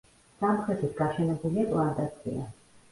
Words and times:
სამხრეთით 0.43 0.95
გაშენებულია 1.03 1.71
პლანტაცია. 1.77 2.53